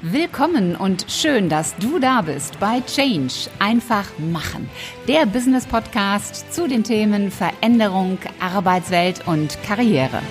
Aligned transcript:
Willkommen 0.00 0.76
und 0.76 1.06
schön, 1.08 1.48
dass 1.48 1.74
du 1.74 1.98
da 1.98 2.22
bist 2.22 2.60
bei 2.60 2.80
Change. 2.82 3.50
Einfach 3.58 4.06
machen. 4.20 4.70
Der 5.08 5.26
Business 5.26 5.66
Podcast 5.66 6.54
zu 6.54 6.68
den 6.68 6.84
Themen 6.84 7.32
Veränderung, 7.32 8.16
Arbeitswelt 8.38 9.26
und 9.26 9.60
Karriere. 9.64 10.22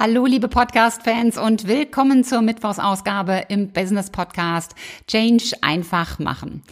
Hallo, 0.00 0.26
liebe 0.26 0.48
Podcast-Fans 0.48 1.38
und 1.38 1.68
willkommen 1.68 2.24
zur 2.24 2.42
Mittwochsausgabe 2.42 3.44
im 3.48 3.70
Business 3.70 4.10
Podcast 4.10 4.74
Change 5.06 5.52
einfach 5.60 6.18
machen. 6.18 6.64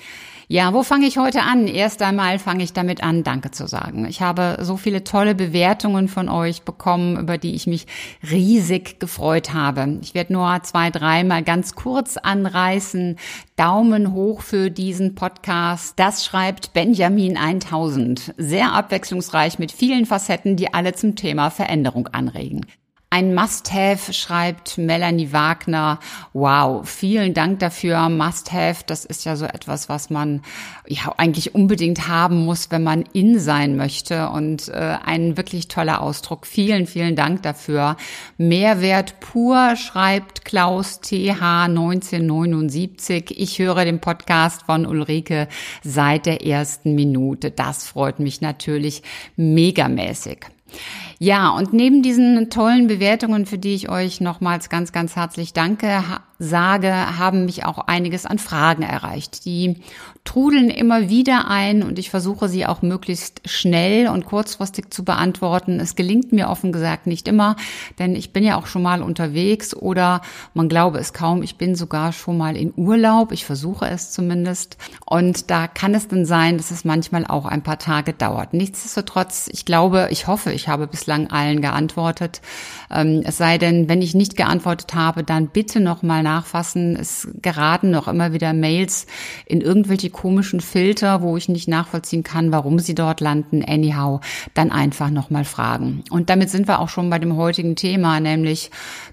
Ja, 0.52 0.74
wo 0.74 0.82
fange 0.82 1.06
ich 1.06 1.16
heute 1.16 1.42
an? 1.42 1.68
Erst 1.68 2.02
einmal 2.02 2.40
fange 2.40 2.64
ich 2.64 2.72
damit 2.72 3.04
an, 3.04 3.22
Danke 3.22 3.52
zu 3.52 3.68
sagen. 3.68 4.04
Ich 4.06 4.20
habe 4.20 4.58
so 4.62 4.76
viele 4.76 5.04
tolle 5.04 5.36
Bewertungen 5.36 6.08
von 6.08 6.28
euch 6.28 6.62
bekommen, 6.62 7.16
über 7.20 7.38
die 7.38 7.54
ich 7.54 7.68
mich 7.68 7.86
riesig 8.28 8.98
gefreut 8.98 9.54
habe. 9.54 9.98
Ich 10.02 10.12
werde 10.12 10.32
nur 10.32 10.60
zwei, 10.64 10.90
dreimal 10.90 11.44
ganz 11.44 11.76
kurz 11.76 12.16
anreißen. 12.16 13.16
Daumen 13.54 14.12
hoch 14.12 14.42
für 14.42 14.72
diesen 14.72 15.14
Podcast. 15.14 16.00
Das 16.00 16.24
schreibt 16.24 16.72
Benjamin 16.72 17.36
1000. 17.36 18.34
Sehr 18.36 18.72
abwechslungsreich 18.72 19.60
mit 19.60 19.70
vielen 19.70 20.04
Facetten, 20.04 20.56
die 20.56 20.74
alle 20.74 20.94
zum 20.94 21.14
Thema 21.14 21.50
Veränderung 21.50 22.08
anregen. 22.08 22.66
Ein 23.12 23.34
Must-Have, 23.34 24.12
schreibt 24.12 24.78
Melanie 24.78 25.32
Wagner. 25.32 25.98
Wow, 26.32 26.88
vielen 26.88 27.34
Dank 27.34 27.58
dafür. 27.58 28.08
Must-Have, 28.08 28.84
das 28.86 29.04
ist 29.04 29.24
ja 29.24 29.34
so 29.34 29.46
etwas, 29.46 29.88
was 29.88 30.10
man 30.10 30.42
ja 30.86 31.12
eigentlich 31.16 31.52
unbedingt 31.52 32.06
haben 32.06 32.44
muss, 32.44 32.70
wenn 32.70 32.84
man 32.84 33.02
in 33.12 33.40
sein 33.40 33.74
möchte. 33.74 34.28
Und 34.28 34.68
äh, 34.68 34.96
ein 35.04 35.36
wirklich 35.36 35.66
toller 35.66 36.02
Ausdruck. 36.02 36.46
Vielen, 36.46 36.86
vielen 36.86 37.16
Dank 37.16 37.42
dafür. 37.42 37.96
Mehrwert 38.38 39.18
pur, 39.18 39.74
schreibt 39.74 40.44
Klaus 40.44 41.00
TH 41.00 41.64
1979. 41.64 43.34
Ich 43.36 43.58
höre 43.58 43.84
den 43.84 44.00
Podcast 44.00 44.62
von 44.62 44.86
Ulrike 44.86 45.48
seit 45.82 46.26
der 46.26 46.46
ersten 46.46 46.94
Minute. 46.94 47.50
Das 47.50 47.88
freut 47.88 48.20
mich 48.20 48.40
natürlich 48.40 49.02
megamäßig. 49.34 50.46
Ja, 51.22 51.50
und 51.50 51.74
neben 51.74 52.02
diesen 52.02 52.48
tollen 52.48 52.86
Bewertungen, 52.86 53.44
für 53.44 53.58
die 53.58 53.74
ich 53.74 53.90
euch 53.90 54.22
nochmals 54.22 54.70
ganz, 54.70 54.90
ganz 54.90 55.16
herzlich 55.16 55.52
danke, 55.52 56.02
sage, 56.38 57.18
haben 57.18 57.44
mich 57.44 57.66
auch 57.66 57.76
einiges 57.86 58.24
an 58.24 58.38
Fragen 58.38 58.82
erreicht. 58.82 59.44
Die 59.44 59.82
trudeln 60.24 60.70
immer 60.70 61.10
wieder 61.10 61.48
ein 61.48 61.82
und 61.82 61.98
ich 61.98 62.08
versuche 62.08 62.48
sie 62.48 62.64
auch 62.64 62.80
möglichst 62.80 63.42
schnell 63.44 64.08
und 64.08 64.24
kurzfristig 64.24 64.90
zu 64.90 65.04
beantworten. 65.04 65.78
Es 65.80 65.96
gelingt 65.96 66.32
mir 66.32 66.48
offen 66.48 66.72
gesagt 66.72 67.06
nicht 67.06 67.28
immer, 67.28 67.56
denn 67.98 68.14
ich 68.14 68.32
bin 68.32 68.42
ja 68.42 68.56
auch 68.56 68.66
schon 68.66 68.82
mal 68.82 69.02
unterwegs 69.02 69.74
oder 69.74 70.22
man 70.54 70.70
glaube 70.70 70.98
es 70.98 71.12
kaum, 71.12 71.42
ich 71.42 71.56
bin 71.56 71.74
sogar 71.74 72.12
schon 72.14 72.38
mal 72.38 72.56
in 72.56 72.72
Urlaub. 72.74 73.32
Ich 73.32 73.44
versuche 73.44 73.86
es 73.86 74.10
zumindest. 74.10 74.78
Und 75.04 75.50
da 75.50 75.66
kann 75.66 75.94
es 75.94 76.08
dann 76.08 76.24
sein, 76.24 76.56
dass 76.56 76.70
es 76.70 76.86
manchmal 76.86 77.26
auch 77.26 77.44
ein 77.44 77.62
paar 77.62 77.78
Tage 77.78 78.14
dauert. 78.14 78.54
Nichtsdestotrotz, 78.54 79.50
ich 79.52 79.66
glaube, 79.66 80.08
ich 80.10 80.26
hoffe, 80.26 80.52
ich 80.52 80.68
habe 80.68 80.86
bislang 80.86 81.09
allen 81.10 81.60
geantwortet. 81.60 82.40
Ähm, 82.90 83.22
es 83.24 83.36
sei 83.36 83.58
denn, 83.58 83.88
wenn 83.88 84.02
ich 84.02 84.14
nicht 84.14 84.36
geantwortet 84.36 84.94
habe, 84.94 85.24
dann 85.24 85.48
bitte 85.48 85.80
noch 85.80 86.02
mal 86.02 86.22
nachfassen. 86.22 86.96
Es 86.96 87.28
geraten 87.42 87.90
noch 87.90 88.08
immer 88.08 88.32
wieder 88.32 88.52
Mails 88.52 89.06
in 89.46 89.60
irgendwelche 89.60 90.10
komischen 90.10 90.60
Filter, 90.60 91.22
wo 91.22 91.36
ich 91.36 91.48
nicht 91.48 91.68
nachvollziehen 91.68 92.22
kann, 92.22 92.52
warum 92.52 92.78
sie 92.78 92.94
dort 92.94 93.20
landen. 93.20 93.64
Anyhow, 93.64 94.20
dann 94.54 94.70
einfach 94.70 95.10
nochmal 95.10 95.44
fragen. 95.44 96.04
Und 96.10 96.30
damit 96.30 96.50
sind 96.50 96.68
wir 96.68 96.80
auch 96.80 96.88
schon 96.88 97.10
bei 97.10 97.18
dem 97.18 97.36
heutigen 97.36 97.76
Thema, 97.76 98.20
nämlich 98.20 98.70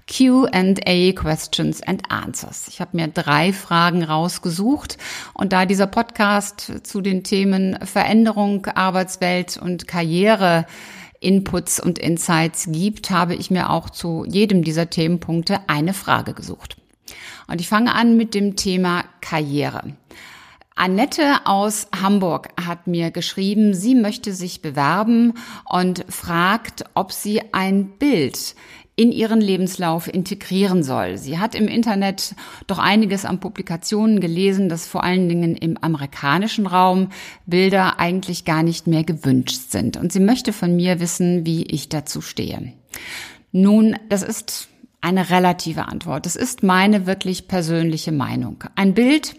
Q&A, 0.08 1.12
Questions 1.12 1.82
and 1.82 2.02
Answers. 2.10 2.68
Ich 2.68 2.80
habe 2.80 2.96
mir 2.96 3.08
drei 3.08 3.52
Fragen 3.52 4.02
rausgesucht 4.02 4.98
und 5.34 5.52
da 5.52 5.66
dieser 5.66 5.86
Podcast 5.86 6.72
zu 6.82 7.00
den 7.00 7.24
Themen 7.24 7.78
Veränderung, 7.84 8.66
Arbeitswelt 8.66 9.56
und 9.56 9.86
Karriere 9.86 10.66
Inputs 11.20 11.80
und 11.80 11.98
Insights 11.98 12.68
gibt, 12.70 13.10
habe 13.10 13.34
ich 13.34 13.50
mir 13.50 13.70
auch 13.70 13.90
zu 13.90 14.24
jedem 14.26 14.62
dieser 14.62 14.90
Themenpunkte 14.90 15.60
eine 15.68 15.94
Frage 15.94 16.34
gesucht. 16.34 16.76
Und 17.46 17.60
ich 17.60 17.68
fange 17.68 17.94
an 17.94 18.16
mit 18.16 18.34
dem 18.34 18.56
Thema 18.56 19.04
Karriere. 19.20 19.96
Annette 20.74 21.44
aus 21.44 21.88
Hamburg 22.00 22.50
hat 22.60 22.86
mir 22.86 23.10
geschrieben, 23.10 23.74
sie 23.74 23.96
möchte 23.96 24.32
sich 24.32 24.62
bewerben 24.62 25.34
und 25.68 26.04
fragt, 26.08 26.84
ob 26.94 27.10
sie 27.10 27.42
ein 27.52 27.88
Bild 27.98 28.54
in 28.98 29.12
ihren 29.12 29.40
Lebenslauf 29.40 30.12
integrieren 30.12 30.82
soll. 30.82 31.18
Sie 31.18 31.38
hat 31.38 31.54
im 31.54 31.68
Internet 31.68 32.34
doch 32.66 32.80
einiges 32.80 33.24
an 33.24 33.38
Publikationen 33.38 34.18
gelesen, 34.18 34.68
dass 34.68 34.88
vor 34.88 35.04
allen 35.04 35.28
Dingen 35.28 35.54
im 35.54 35.78
amerikanischen 35.80 36.66
Raum 36.66 37.10
Bilder 37.46 38.00
eigentlich 38.00 38.44
gar 38.44 38.64
nicht 38.64 38.88
mehr 38.88 39.04
gewünscht 39.04 39.70
sind. 39.70 39.96
Und 39.96 40.12
sie 40.12 40.18
möchte 40.18 40.52
von 40.52 40.74
mir 40.74 40.98
wissen, 40.98 41.46
wie 41.46 41.62
ich 41.62 41.88
dazu 41.88 42.20
stehe. 42.20 42.72
Nun, 43.52 43.94
das 44.08 44.24
ist 44.24 44.66
eine 45.00 45.30
relative 45.30 45.86
Antwort. 45.86 46.26
Das 46.26 46.34
ist 46.34 46.64
meine 46.64 47.06
wirklich 47.06 47.46
persönliche 47.46 48.10
Meinung. 48.10 48.64
Ein 48.74 48.94
Bild 48.94 49.36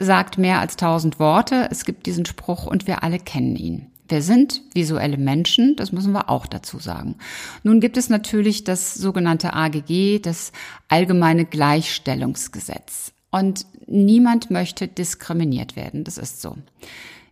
sagt 0.00 0.38
mehr 0.38 0.60
als 0.60 0.76
tausend 0.76 1.18
Worte. 1.18 1.68
Es 1.70 1.84
gibt 1.84 2.06
diesen 2.06 2.24
Spruch 2.24 2.64
und 2.66 2.86
wir 2.86 3.02
alle 3.02 3.18
kennen 3.18 3.56
ihn. 3.56 3.90
Wir 4.06 4.20
sind 4.20 4.62
visuelle 4.74 5.16
Menschen, 5.16 5.76
das 5.76 5.92
müssen 5.92 6.12
wir 6.12 6.28
auch 6.28 6.46
dazu 6.46 6.78
sagen. 6.78 7.16
Nun 7.62 7.80
gibt 7.80 7.96
es 7.96 8.10
natürlich 8.10 8.64
das 8.64 8.94
sogenannte 8.94 9.54
AGG, 9.54 10.20
das 10.20 10.52
Allgemeine 10.88 11.46
Gleichstellungsgesetz. 11.46 13.12
Und 13.30 13.66
niemand 13.86 14.50
möchte 14.50 14.88
diskriminiert 14.88 15.74
werden, 15.74 16.04
das 16.04 16.18
ist 16.18 16.42
so. 16.42 16.56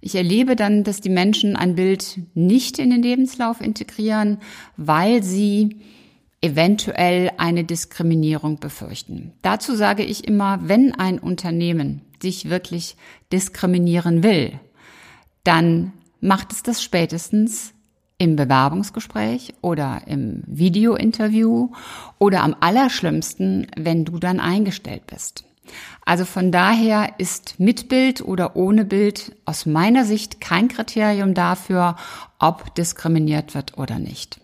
Ich 0.00 0.16
erlebe 0.16 0.56
dann, 0.56 0.83
dass 0.83 1.00
die 1.00 1.10
Menschen 1.10 1.55
ein 1.55 1.77
Bild 1.77 2.19
nicht 2.34 2.81
in 2.81 2.91
den 2.91 3.03
Lebenslauf 3.03 3.60
integrieren, 3.60 4.39
weil 4.77 5.22
sie 5.22 5.77
eventuell 6.41 7.31
eine 7.37 7.62
Diskriminierung 7.62 8.59
befürchten. 8.59 9.33
Dazu 9.43 9.77
sage 9.77 10.03
ich 10.03 10.27
immer, 10.27 10.59
wenn 10.65 10.93
ein 10.93 11.21
Unternehmen 11.21 12.00
dich 12.21 12.50
wirklich 12.50 12.97
diskriminieren 13.31 14.25
will, 14.25 14.59
dann 15.44 15.93
macht 16.22 16.53
es 16.53 16.62
das 16.62 16.83
spätestens 16.83 17.75
im 18.16 18.37
Bewerbungsgespräch 18.37 19.55
oder 19.60 20.03
im 20.06 20.44
Videointerview 20.47 21.71
oder 22.19 22.43
am 22.44 22.56
allerschlimmsten, 22.60 23.66
wenn 23.77 24.05
du 24.05 24.19
dann 24.19 24.38
eingestellt 24.41 25.06
bist. 25.09 25.44
Also 26.05 26.25
von 26.25 26.53
daher 26.53 27.15
ist 27.19 27.59
mit 27.59 27.88
Bild 27.88 28.22
oder 28.22 28.56
ohne 28.56 28.84
Bild 28.84 29.37
aus 29.44 29.66
meiner 29.66 30.05
Sicht 30.05 30.41
kein 30.41 30.69
Kriterium 30.69 31.34
dafür, 31.34 31.97
ob 32.39 32.75
diskriminiert 32.75 33.54
wird 33.54 33.77
oder 33.77 33.99
nicht. 33.99 34.41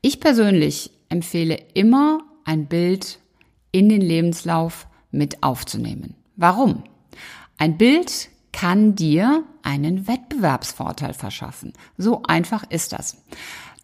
Ich 0.00 0.20
persönlich 0.20 0.90
empfehle 1.08 1.58
immer, 1.74 2.20
ein 2.44 2.66
Bild 2.66 3.20
in 3.70 3.88
den 3.88 4.00
Lebenslauf 4.00 4.86
mit 5.10 5.42
aufzunehmen. 5.42 6.14
Warum? 6.36 6.82
Ein 7.58 7.76
Bild 7.78 8.30
kann 8.52 8.94
dir 8.94 9.44
einen 9.68 10.08
Wettbewerbsvorteil 10.08 11.12
verschaffen. 11.12 11.74
So 11.98 12.22
einfach 12.26 12.64
ist 12.70 12.94
das. 12.94 13.18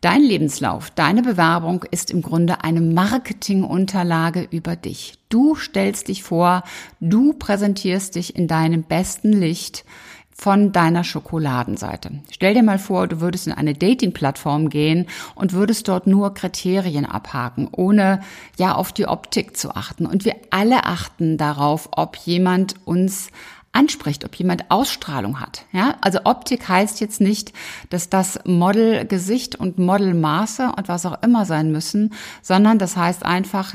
Dein 0.01 0.23
Lebenslauf, 0.23 0.91
deine 0.91 1.23
Bewerbung 1.23 1.85
ist 1.91 2.11
im 2.11 2.23
Grunde 2.23 2.65
eine 2.65 2.81
Marketingunterlage 2.81 4.47
über 4.51 4.77
dich. 4.77 5.19
Du 5.29 5.55
stellst 5.55 6.09
dich 6.09 6.23
vor, 6.23 6.63
du 7.01 7.35
präsentierst 7.35 8.15
dich 8.15 8.37
in 8.37 8.49
deinem 8.49 8.83
besten 8.83 9.33
Licht 9.33 9.85
von 10.31 10.73
deiner 10.73 11.05
Schokoladenseite. 11.05 12.11
Stell 12.31 12.55
dir 12.55 12.63
mal 12.63 12.79
vor, 12.79 13.07
du 13.07 13.21
würdest 13.21 13.47
in 13.47 13.53
eine 13.53 13.73
Dating-Plattform 13.73 14.69
gehen 14.69 15.07
und 15.37 15.53
würdest 15.53 15.89
dort 15.89 16.07
nur 16.07 16.35
Kriterien 16.35 17.07
abhaken, 17.07 17.69
ohne 17.71 18.21
ja 18.59 18.75
auf 18.75 18.93
die 18.93 19.07
Optik 19.07 19.57
zu 19.57 19.75
achten. 19.75 20.07
Und 20.07 20.25
wir 20.25 20.35
alle 20.51 20.85
achten 20.85 21.39
darauf, 21.39 21.89
ob 21.93 22.17
jemand 22.17 22.75
uns 22.85 23.29
anspricht, 23.75 24.25
ob 24.25 24.35
jemand 24.37 24.71
Ausstrahlung 24.71 25.41
hat. 25.41 25.67
Ja, 25.73 25.97
also 26.01 26.21
Optik 26.25 26.69
heißt 26.69 27.01
jetzt 27.01 27.21
nicht, 27.21 27.53
dass 27.91 28.09
das 28.09 28.39
Modelgesicht 28.45 29.57
und 29.57 29.79
Modelmaße 29.79 30.73
und 30.77 30.89
was 30.89 31.07
auch 31.07 31.23
immer 31.23 31.45
sein 31.45 31.73
müssen, 31.73 32.15
sondern 32.43 32.79
das 32.79 32.97
heißt 32.97 33.25
einfach, 33.25 33.75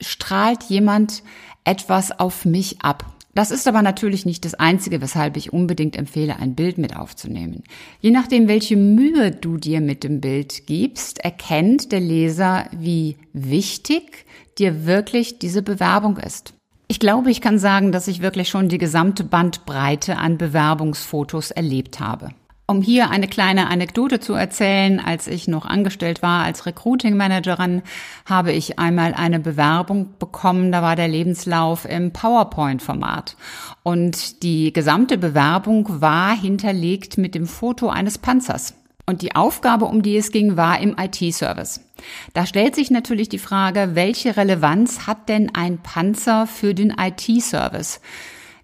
strahlt 0.00 0.64
jemand 0.64 1.22
etwas 1.64 2.18
auf 2.18 2.44
mich 2.44 2.82
ab. 2.82 3.04
Das 3.34 3.52
ist 3.52 3.68
aber 3.68 3.82
natürlich 3.82 4.26
nicht 4.26 4.44
das 4.44 4.54
Einzige, 4.54 5.00
weshalb 5.00 5.36
ich 5.36 5.52
unbedingt 5.52 5.96
empfehle, 5.96 6.40
ein 6.40 6.56
Bild 6.56 6.76
mit 6.76 6.96
aufzunehmen. 6.96 7.62
Je 8.00 8.10
nachdem, 8.10 8.48
welche 8.48 8.76
Mühe 8.76 9.30
du 9.30 9.58
dir 9.58 9.80
mit 9.80 10.02
dem 10.02 10.20
Bild 10.20 10.66
gibst, 10.66 11.20
erkennt 11.20 11.92
der 11.92 12.00
Leser, 12.00 12.66
wie 12.72 13.16
wichtig 13.32 14.26
dir 14.58 14.86
wirklich 14.86 15.38
diese 15.38 15.62
Bewerbung 15.62 16.16
ist. 16.16 16.52
Ich 16.90 17.00
glaube, 17.00 17.30
ich 17.30 17.42
kann 17.42 17.58
sagen, 17.58 17.92
dass 17.92 18.08
ich 18.08 18.22
wirklich 18.22 18.48
schon 18.48 18.70
die 18.70 18.78
gesamte 18.78 19.22
Bandbreite 19.22 20.16
an 20.16 20.38
Bewerbungsfotos 20.38 21.50
erlebt 21.50 22.00
habe. 22.00 22.30
Um 22.66 22.80
hier 22.80 23.10
eine 23.10 23.28
kleine 23.28 23.68
Anekdote 23.68 24.20
zu 24.20 24.32
erzählen, 24.32 24.98
als 24.98 25.26
ich 25.26 25.48
noch 25.48 25.66
angestellt 25.66 26.22
war 26.22 26.44
als 26.44 26.64
Recruiting 26.64 27.16
Managerin, 27.16 27.82
habe 28.24 28.52
ich 28.52 28.78
einmal 28.78 29.12
eine 29.12 29.38
Bewerbung 29.38 30.14
bekommen, 30.18 30.72
da 30.72 30.80
war 30.80 30.96
der 30.96 31.08
Lebenslauf 31.08 31.84
im 31.84 32.12
PowerPoint-Format. 32.12 33.36
Und 33.82 34.42
die 34.42 34.72
gesamte 34.72 35.18
Bewerbung 35.18 36.00
war 36.00 36.34
hinterlegt 36.34 37.18
mit 37.18 37.34
dem 37.34 37.46
Foto 37.46 37.90
eines 37.90 38.16
Panzers. 38.16 38.74
Und 39.08 39.22
die 39.22 39.34
Aufgabe, 39.34 39.86
um 39.86 40.02
die 40.02 40.18
es 40.18 40.32
ging, 40.32 40.58
war 40.58 40.78
im 40.80 40.94
IT-Service. 40.98 41.80
Da 42.34 42.44
stellt 42.44 42.74
sich 42.74 42.90
natürlich 42.90 43.30
die 43.30 43.38
Frage, 43.38 43.92
welche 43.94 44.36
Relevanz 44.36 45.06
hat 45.06 45.30
denn 45.30 45.54
ein 45.54 45.78
Panzer 45.78 46.46
für 46.46 46.74
den 46.74 46.90
IT-Service? 46.90 48.02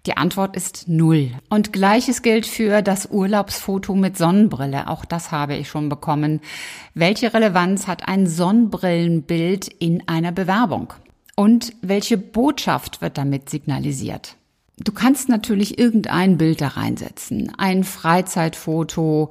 Die 0.05 0.17
Antwort 0.17 0.55
ist 0.55 0.87
null. 0.87 1.31
Und 1.49 1.73
gleiches 1.73 2.21
gilt 2.21 2.45
für 2.45 2.83
das 2.83 3.07
Urlaubsfoto 3.09 3.95
mit 3.95 4.19
Sonnenbrille. 4.19 4.87
Auch 4.87 5.03
das 5.03 5.31
habe 5.31 5.55
ich 5.55 5.67
schon 5.67 5.89
bekommen. 5.89 6.41
Welche 6.93 7.33
Relevanz 7.33 7.87
hat 7.87 8.07
ein 8.07 8.27
Sonnenbrillenbild 8.27 9.67
in 9.67 10.07
einer 10.07 10.31
Bewerbung? 10.31 10.93
Und 11.35 11.73
welche 11.81 12.19
Botschaft 12.19 13.01
wird 13.01 13.17
damit 13.17 13.49
signalisiert? 13.49 14.35
Du 14.77 14.91
kannst 14.91 15.29
natürlich 15.29 15.79
irgendein 15.79 16.37
Bild 16.37 16.59
da 16.59 16.67
reinsetzen. 16.69 17.53
Ein 17.57 17.85
Freizeitfoto, 17.85 19.29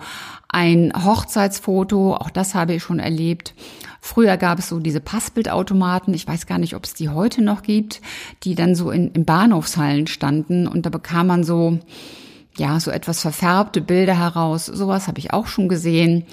ein 0.48 0.92
Hochzeitsfoto, 0.96 2.14
auch 2.14 2.30
das 2.30 2.54
habe 2.54 2.74
ich 2.74 2.82
schon 2.82 2.98
erlebt. 2.98 3.54
Früher 4.00 4.38
gab 4.38 4.58
es 4.58 4.68
so 4.68 4.80
diese 4.80 5.00
Passbildautomaten, 5.00 6.14
ich 6.14 6.26
weiß 6.26 6.46
gar 6.46 6.58
nicht, 6.58 6.74
ob 6.74 6.84
es 6.84 6.94
die 6.94 7.10
heute 7.10 7.42
noch 7.42 7.62
gibt, 7.62 8.00
die 8.42 8.54
dann 8.54 8.74
so 8.74 8.90
in, 8.90 9.10
in 9.12 9.26
Bahnhofshallen 9.26 10.06
standen 10.06 10.66
und 10.66 10.86
da 10.86 10.90
bekam 10.90 11.26
man 11.26 11.44
so, 11.44 11.78
ja, 12.56 12.80
so 12.80 12.90
etwas 12.90 13.20
verfärbte 13.20 13.82
Bilder 13.82 14.18
heraus. 14.18 14.66
Sowas 14.66 15.08
habe 15.08 15.18
ich 15.18 15.32
auch 15.32 15.46
schon 15.46 15.68
gesehen. 15.68 16.24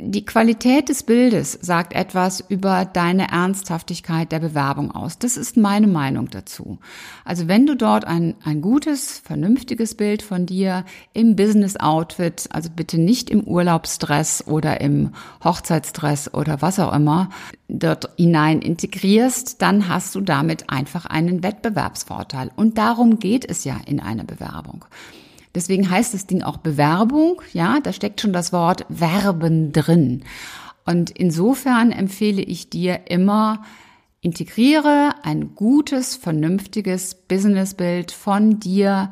Die 0.00 0.24
Qualität 0.24 0.88
des 0.88 1.04
Bildes 1.04 1.56
sagt 1.62 1.92
etwas 1.92 2.44
über 2.48 2.84
deine 2.84 3.30
Ernsthaftigkeit 3.30 4.32
der 4.32 4.40
Bewerbung 4.40 4.90
aus. 4.90 5.18
Das 5.18 5.36
ist 5.36 5.56
meine 5.56 5.86
Meinung 5.86 6.30
dazu. 6.30 6.78
Also 7.24 7.46
wenn 7.46 7.64
du 7.66 7.76
dort 7.76 8.04
ein, 8.04 8.34
ein 8.44 8.60
gutes, 8.60 9.20
vernünftiges 9.20 9.94
Bild 9.94 10.22
von 10.22 10.46
dir 10.46 10.84
im 11.12 11.36
Business 11.36 11.76
Outfit, 11.76 12.48
also 12.50 12.70
bitte 12.74 12.98
nicht 13.00 13.30
im 13.30 13.44
Urlaubsdress 13.44 14.44
oder 14.48 14.80
im 14.80 15.12
Hochzeitsdress 15.44 16.34
oder 16.34 16.60
was 16.60 16.80
auch 16.80 16.92
immer, 16.92 17.30
dort 17.68 18.10
hinein 18.16 18.62
integrierst, 18.62 19.62
dann 19.62 19.88
hast 19.88 20.16
du 20.16 20.20
damit 20.20 20.70
einfach 20.70 21.06
einen 21.06 21.44
Wettbewerbsvorteil. 21.44 22.50
Und 22.56 22.78
darum 22.78 23.20
geht 23.20 23.48
es 23.48 23.62
ja 23.62 23.76
in 23.86 24.00
einer 24.00 24.24
Bewerbung. 24.24 24.84
Deswegen 25.54 25.88
heißt 25.88 26.14
das 26.14 26.26
Ding 26.26 26.42
auch 26.42 26.56
Bewerbung. 26.58 27.40
Ja, 27.52 27.78
da 27.80 27.92
steckt 27.92 28.20
schon 28.20 28.32
das 28.32 28.52
Wort 28.52 28.84
Werben 28.88 29.72
drin. 29.72 30.24
Und 30.84 31.10
insofern 31.10 31.92
empfehle 31.92 32.42
ich 32.42 32.70
dir 32.70 33.10
immer, 33.10 33.62
integriere 34.20 35.14
ein 35.22 35.54
gutes, 35.54 36.16
vernünftiges 36.16 37.14
Businessbild 37.14 38.10
von 38.10 38.58
dir 38.58 39.10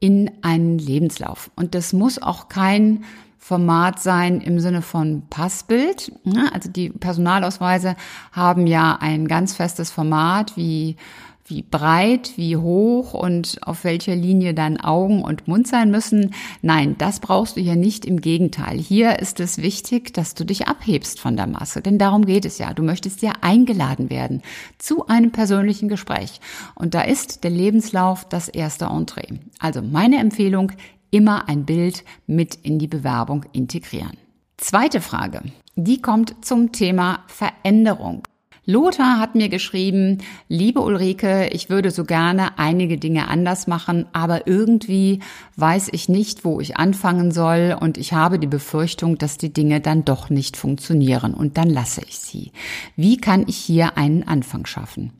in 0.00 0.30
einen 0.42 0.78
Lebenslauf. 0.78 1.50
Und 1.54 1.74
das 1.74 1.92
muss 1.92 2.20
auch 2.20 2.48
kein 2.48 3.04
Format 3.38 4.00
sein 4.00 4.40
im 4.40 4.58
Sinne 4.58 4.80
von 4.80 5.24
Passbild. 5.28 6.12
Also 6.52 6.70
die 6.70 6.88
Personalausweise 6.88 7.94
haben 8.32 8.66
ja 8.66 8.96
ein 9.00 9.28
ganz 9.28 9.54
festes 9.54 9.90
Format 9.90 10.56
wie 10.56 10.96
wie 11.46 11.62
breit, 11.62 12.32
wie 12.36 12.56
hoch 12.56 13.12
und 13.12 13.58
auf 13.62 13.84
welcher 13.84 14.16
Linie 14.16 14.54
dann 14.54 14.80
Augen 14.80 15.22
und 15.22 15.46
Mund 15.46 15.66
sein 15.66 15.90
müssen. 15.90 16.34
Nein, 16.62 16.96
das 16.98 17.20
brauchst 17.20 17.56
du 17.56 17.60
hier 17.60 17.76
nicht. 17.76 18.04
Im 18.04 18.20
Gegenteil. 18.20 18.78
Hier 18.78 19.18
ist 19.18 19.40
es 19.40 19.58
wichtig, 19.58 20.14
dass 20.14 20.34
du 20.34 20.44
dich 20.44 20.68
abhebst 20.68 21.20
von 21.20 21.36
der 21.36 21.46
Masse. 21.46 21.82
Denn 21.82 21.98
darum 21.98 22.24
geht 22.24 22.44
es 22.44 22.58
ja. 22.58 22.72
Du 22.72 22.82
möchtest 22.82 23.20
ja 23.22 23.32
eingeladen 23.42 24.08
werden 24.08 24.42
zu 24.78 25.06
einem 25.06 25.32
persönlichen 25.32 25.88
Gespräch. 25.88 26.40
Und 26.74 26.94
da 26.94 27.02
ist 27.02 27.44
der 27.44 27.50
Lebenslauf 27.50 28.26
das 28.26 28.48
erste 28.48 28.86
Entree. 28.86 29.38
Also 29.58 29.82
meine 29.82 30.18
Empfehlung, 30.18 30.72
immer 31.10 31.48
ein 31.48 31.64
Bild 31.64 32.04
mit 32.26 32.54
in 32.56 32.78
die 32.78 32.88
Bewerbung 32.88 33.44
integrieren. 33.52 34.16
Zweite 34.56 35.00
Frage. 35.00 35.42
Die 35.76 36.00
kommt 36.00 36.44
zum 36.44 36.72
Thema 36.72 37.24
Veränderung. 37.26 38.22
Lothar 38.66 39.20
hat 39.20 39.34
mir 39.34 39.50
geschrieben, 39.50 40.18
liebe 40.48 40.80
Ulrike, 40.80 41.48
ich 41.52 41.68
würde 41.68 41.90
so 41.90 42.04
gerne 42.04 42.58
einige 42.58 42.96
Dinge 42.96 43.28
anders 43.28 43.66
machen, 43.66 44.06
aber 44.12 44.46
irgendwie 44.46 45.20
weiß 45.56 45.90
ich 45.92 46.08
nicht, 46.08 46.46
wo 46.46 46.60
ich 46.60 46.78
anfangen 46.78 47.30
soll 47.30 47.76
und 47.78 47.98
ich 47.98 48.14
habe 48.14 48.38
die 48.38 48.46
Befürchtung, 48.46 49.18
dass 49.18 49.36
die 49.36 49.52
Dinge 49.52 49.80
dann 49.80 50.06
doch 50.06 50.30
nicht 50.30 50.56
funktionieren 50.56 51.34
und 51.34 51.58
dann 51.58 51.68
lasse 51.68 52.00
ich 52.08 52.18
sie. 52.18 52.52
Wie 52.96 53.18
kann 53.18 53.44
ich 53.46 53.56
hier 53.56 53.98
einen 53.98 54.26
Anfang 54.26 54.64
schaffen? 54.64 55.12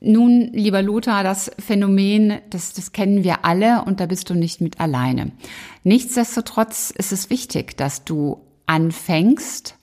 Nun, 0.00 0.50
lieber 0.52 0.82
Lothar, 0.82 1.24
das 1.24 1.50
Phänomen, 1.58 2.38
das, 2.50 2.72
das 2.72 2.92
kennen 2.92 3.24
wir 3.24 3.44
alle 3.44 3.84
und 3.84 3.98
da 3.98 4.06
bist 4.06 4.30
du 4.30 4.34
nicht 4.34 4.60
mit 4.60 4.80
alleine. 4.80 5.32
Nichtsdestotrotz 5.84 6.90
ist 6.90 7.12
es 7.12 7.30
wichtig, 7.30 7.76
dass 7.76 8.04
du 8.04 8.40
anfängst, 8.66 9.76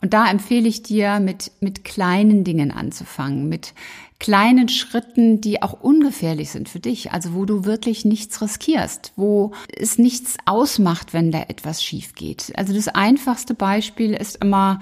und 0.00 0.14
da 0.14 0.30
empfehle 0.30 0.68
ich 0.68 0.82
dir, 0.82 1.20
mit, 1.20 1.52
mit 1.60 1.84
kleinen 1.84 2.44
Dingen 2.44 2.70
anzufangen, 2.70 3.48
mit 3.48 3.74
kleinen 4.18 4.68
Schritten, 4.68 5.40
die 5.40 5.62
auch 5.62 5.80
ungefährlich 5.80 6.50
sind 6.50 6.68
für 6.68 6.78
dich, 6.78 7.12
also 7.12 7.34
wo 7.34 7.46
du 7.46 7.64
wirklich 7.64 8.04
nichts 8.04 8.40
riskierst, 8.40 9.12
wo 9.16 9.52
es 9.74 9.98
nichts 9.98 10.36
ausmacht, 10.44 11.12
wenn 11.12 11.32
da 11.32 11.40
etwas 11.48 11.82
schief 11.82 12.14
geht. 12.14 12.52
Also 12.54 12.74
das 12.74 12.88
einfachste 12.88 13.54
Beispiel 13.54 14.12
ist 14.12 14.36
immer, 14.42 14.80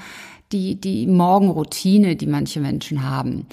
die, 0.52 0.80
die 0.80 1.06
Morgenroutine, 1.06 2.16
die 2.16 2.26
manche 2.26 2.60
Menschen 2.60 3.02
haben. 3.02 3.46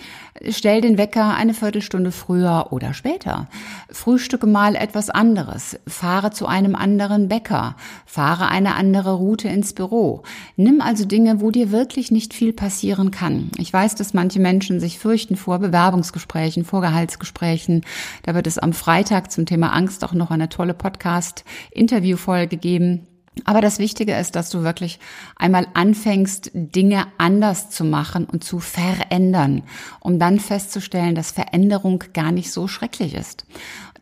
Stell 0.49 0.81
den 0.81 0.97
Wecker 0.97 1.35
eine 1.35 1.53
Viertelstunde 1.53 2.11
früher 2.11 2.67
oder 2.71 2.93
später. 2.93 3.47
Frühstücke 3.89 4.47
mal 4.47 4.75
etwas 4.75 5.09
anderes. 5.09 5.77
Fahre 5.87 6.31
zu 6.31 6.45
einem 6.45 6.75
anderen 6.75 7.27
Bäcker. 7.27 7.75
Fahre 8.05 8.47
eine 8.47 8.75
andere 8.75 9.13
Route 9.13 9.49
ins 9.49 9.73
Büro. 9.73 10.23
Nimm 10.55 10.81
also 10.81 11.05
Dinge, 11.05 11.41
wo 11.41 11.51
dir 11.51 11.71
wirklich 11.71 12.11
nicht 12.11 12.33
viel 12.33 12.53
passieren 12.53 13.11
kann. 13.11 13.49
Ich 13.57 13.71
weiß, 13.71 13.95
dass 13.95 14.13
manche 14.13 14.39
Menschen 14.39 14.79
sich 14.79 14.99
fürchten 14.99 15.35
vor 15.35 15.59
Bewerbungsgesprächen, 15.59 16.63
vor 16.63 16.81
Gehaltsgesprächen. 16.81 17.83
Da 18.23 18.35
wird 18.35 18.47
es 18.47 18.57
am 18.57 18.73
Freitag 18.73 19.31
zum 19.31 19.45
Thema 19.45 19.73
Angst 19.73 20.03
auch 20.03 20.13
noch 20.13 20.31
eine 20.31 20.49
tolle 20.49 20.73
Podcast-Interviewfolge 20.73 22.57
geben. 22.57 23.07
Aber 23.43 23.59
das 23.59 23.79
Wichtige 23.79 24.15
ist, 24.15 24.35
dass 24.35 24.49
du 24.49 24.63
wirklich 24.63 24.99
einmal 25.35 25.67
anfängst, 25.73 26.51
Dinge 26.53 27.07
anders 27.17 27.69
zu 27.69 27.83
machen 27.83 28.25
und 28.25 28.43
zu 28.43 28.59
verändern, 28.59 29.63
um 29.99 30.19
dann 30.19 30.39
festzustellen, 30.39 31.15
dass 31.15 31.31
Veränderung 31.31 32.03
gar 32.13 32.31
nicht 32.31 32.51
so 32.51 32.67
schrecklich 32.67 33.13
ist. 33.13 33.45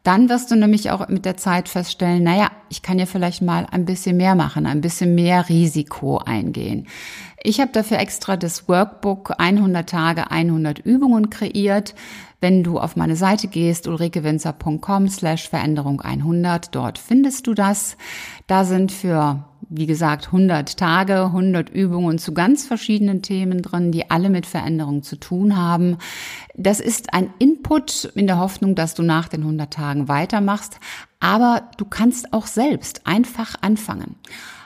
Dann 0.03 0.27
wirst 0.27 0.51
du 0.51 0.57
nämlich 0.57 0.91
auch 0.91 1.07
mit 1.07 1.23
der 1.23 1.37
Zeit 1.37 1.69
feststellen, 1.69 2.23
naja, 2.23 2.51
ich 2.69 2.81
kann 2.81 2.99
ja 2.99 3.05
vielleicht 3.05 3.41
mal 3.41 3.65
ein 3.71 3.85
bisschen 3.85 4.17
mehr 4.17 4.35
machen, 4.35 4.65
ein 4.65 4.81
bisschen 4.81 5.15
mehr 5.15 5.47
Risiko 5.47 6.17
eingehen. 6.17 6.87
Ich 7.41 7.61
habe 7.61 7.71
dafür 7.71 7.99
extra 7.99 8.35
das 8.35 8.67
Workbook 8.67 9.33
100 9.37 9.89
Tage, 9.89 10.29
100 10.29 10.79
Übungen 10.79 11.29
kreiert. 11.29 11.95
Wenn 12.41 12.63
du 12.63 12.79
auf 12.79 12.97
meine 12.97 13.15
Seite 13.15 13.47
gehst, 13.47 13.87
ulrikewinzer.com 13.87 15.07
slash 15.07 15.47
Veränderung 15.47 16.01
100, 16.01 16.75
dort 16.75 16.97
findest 16.97 17.47
du 17.47 17.53
das. 17.53 17.95
Da 18.47 18.65
sind 18.65 18.91
für, 18.91 19.45
wie 19.75 19.87
gesagt, 19.87 20.27
100 20.27 20.77
Tage, 20.77 21.25
100 21.25 21.69
Übungen 21.69 22.19
zu 22.19 22.33
ganz 22.33 22.65
verschiedenen 22.65 23.23
Themen 23.23 23.63
drin, 23.63 23.91
die 23.91 24.11
alle 24.11 24.29
mit 24.29 24.45
Veränderung 24.45 25.01
zu 25.01 25.15
tun 25.15 25.57
haben. 25.57 25.97
Das 26.55 26.79
ist 26.79 27.13
ein 27.13 27.33
Input 27.39 28.11
in 28.13 28.27
der 28.27 28.37
Hoffnung, 28.37 28.75
dass 28.75 28.93
du 28.93 29.01
nach 29.01 29.27
den 29.27 29.41
100 29.41 29.73
Tagen 29.73 30.07
weitermachst. 30.07 30.79
Aber 31.19 31.69
du 31.77 31.85
kannst 31.85 32.33
auch 32.33 32.45
selbst 32.45 33.07
einfach 33.07 33.55
anfangen. 33.61 34.15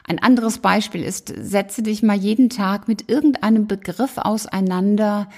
Ein 0.06 0.20
anderes 0.20 0.60
Beispiel 0.60 1.04
ist, 1.04 1.34
setze 1.38 1.84
dich 1.84 2.04
mal 2.04 2.18
jeden 2.18 2.50
Tag 2.50 2.90
mit 2.90 3.10
irgendeinem 3.10 3.68
Begriff 3.68 4.18
auseinander, 4.18 5.30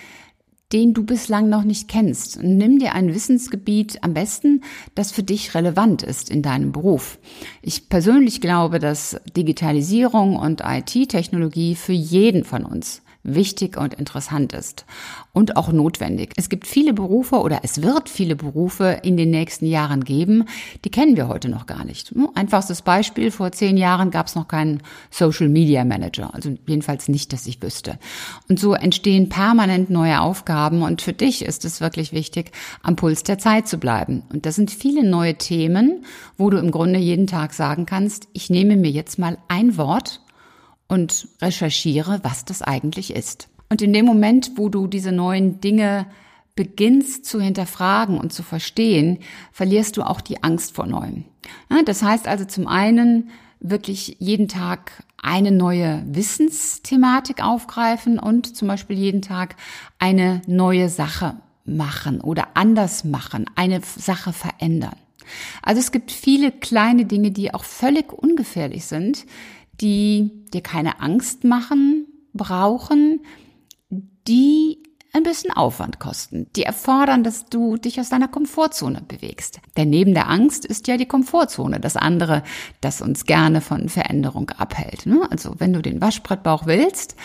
den 0.71 0.93
du 0.93 1.03
bislang 1.03 1.49
noch 1.49 1.63
nicht 1.63 1.87
kennst. 1.87 2.43
Nimm 2.43 2.79
dir 2.79 2.93
ein 2.93 3.13
Wissensgebiet 3.13 4.03
am 4.03 4.13
besten, 4.13 4.63
das 4.95 5.11
für 5.11 5.23
dich 5.23 5.55
relevant 5.55 6.03
ist 6.03 6.29
in 6.29 6.41
deinem 6.41 6.71
Beruf. 6.71 7.19
Ich 7.61 7.89
persönlich 7.89 8.39
glaube, 8.39 8.79
dass 8.79 9.19
Digitalisierung 9.35 10.35
und 10.35 10.61
IT-Technologie 10.63 11.75
für 11.75 11.93
jeden 11.93 12.43
von 12.43 12.65
uns 12.65 13.01
wichtig 13.23 13.77
und 13.77 13.93
interessant 13.93 14.53
ist 14.53 14.85
und 15.33 15.57
auch 15.57 15.71
notwendig. 15.71 16.33
Es 16.37 16.49
gibt 16.49 16.67
viele 16.67 16.93
Berufe 16.93 17.35
oder 17.37 17.59
es 17.63 17.81
wird 17.81 18.09
viele 18.09 18.35
Berufe 18.35 18.99
in 19.03 19.17
den 19.17 19.29
nächsten 19.29 19.65
Jahren 19.65 20.03
geben, 20.03 20.45
die 20.85 20.89
kennen 20.89 21.17
wir 21.17 21.27
heute 21.27 21.49
noch 21.49 21.65
gar 21.65 21.83
nicht. 21.83 22.13
Einfachstes 22.35 22.81
Beispiel, 22.81 23.31
vor 23.31 23.51
zehn 23.51 23.77
Jahren 23.77 24.11
gab 24.11 24.27
es 24.27 24.35
noch 24.35 24.47
keinen 24.47 24.81
Social 25.11 25.49
Media 25.49 25.83
Manager, 25.83 26.33
also 26.33 26.55
jedenfalls 26.65 27.09
nicht, 27.09 27.33
dass 27.33 27.45
ich 27.45 27.61
wüsste. 27.61 27.99
Und 28.47 28.59
so 28.59 28.73
entstehen 28.73 29.29
permanent 29.29 29.89
neue 29.89 30.21
Aufgaben 30.21 30.81
und 30.81 31.01
für 31.01 31.13
dich 31.13 31.43
ist 31.43 31.65
es 31.65 31.81
wirklich 31.81 32.13
wichtig, 32.13 32.51
am 32.83 32.95
Puls 32.95 33.23
der 33.23 33.37
Zeit 33.37 33.67
zu 33.67 33.77
bleiben. 33.77 34.23
Und 34.31 34.45
das 34.45 34.55
sind 34.55 34.71
viele 34.71 35.03
neue 35.03 35.35
Themen, 35.35 36.05
wo 36.37 36.49
du 36.49 36.57
im 36.57 36.71
Grunde 36.71 36.99
jeden 36.99 37.27
Tag 37.27 37.53
sagen 37.53 37.85
kannst, 37.85 38.27
ich 38.33 38.49
nehme 38.49 38.77
mir 38.77 38.91
jetzt 38.91 39.19
mal 39.19 39.37
ein 39.47 39.77
Wort 39.77 40.21
und 40.89 41.29
recherchiere, 41.41 42.19
was 42.23 42.43
das 42.43 42.61
eigentlich 42.61 43.15
ist. 43.15 43.47
Und 43.69 43.81
in 43.81 43.93
dem 43.93 44.05
Moment, 44.05 44.51
wo 44.55 44.67
du 44.67 44.87
diese 44.87 45.13
neuen 45.13 45.61
Dinge 45.61 46.07
beginnst 46.55 47.23
zu 47.25 47.39
hinterfragen 47.39 48.17
und 48.17 48.33
zu 48.33 48.43
verstehen, 48.43 49.19
verlierst 49.53 49.95
du 49.95 50.01
auch 50.01 50.19
die 50.19 50.43
Angst 50.43 50.75
vor 50.75 50.87
Neuem. 50.87 51.23
Das 51.85 52.03
heißt 52.03 52.27
also 52.27 52.43
zum 52.43 52.67
einen 52.67 53.29
wirklich 53.61 54.17
jeden 54.19 54.47
Tag 54.49 55.03
eine 55.21 55.51
neue 55.51 56.03
Wissensthematik 56.07 57.43
aufgreifen 57.43 58.19
und 58.19 58.55
zum 58.57 58.67
Beispiel 58.67 58.97
jeden 58.97 59.21
Tag 59.21 59.55
eine 59.99 60.41
neue 60.47 60.89
Sache 60.89 61.37
machen 61.65 62.19
oder 62.19 62.47
anders 62.55 63.03
machen, 63.03 63.45
eine 63.55 63.81
Sache 63.81 64.33
verändern. 64.33 64.95
Also 65.61 65.79
es 65.79 65.91
gibt 65.91 66.11
viele 66.11 66.51
kleine 66.51 67.05
Dinge, 67.05 67.31
die 67.31 67.53
auch 67.53 67.63
völlig 67.63 68.11
ungefährlich 68.11 68.85
sind, 68.85 69.25
die 69.81 70.31
dir 70.53 70.61
keine 70.61 70.99
Angst 70.99 71.43
machen, 71.43 72.05
brauchen, 72.33 73.21
die 74.27 74.79
ein 75.11 75.23
bisschen 75.23 75.51
Aufwand 75.51 75.99
kosten, 75.99 76.47
die 76.55 76.63
erfordern, 76.63 77.23
dass 77.23 77.47
du 77.47 77.77
dich 77.77 77.99
aus 77.99 78.09
deiner 78.09 78.27
Komfortzone 78.27 79.01
bewegst. 79.07 79.59
Denn 79.75 79.89
neben 79.89 80.13
der 80.13 80.29
Angst 80.29 80.65
ist 80.65 80.87
ja 80.87 80.97
die 80.97 81.07
Komfortzone 81.07 81.79
das 81.79 81.95
andere, 81.95 82.43
das 82.79 83.01
uns 83.01 83.25
gerne 83.25 83.61
von 83.61 83.89
Veränderung 83.89 84.51
abhält. 84.51 85.07
Ne? 85.07 85.27
Also 85.31 85.55
wenn 85.57 85.73
du 85.73 85.81
den 85.81 85.99
Waschbrettbauch 85.99 86.67
willst, 86.67 87.15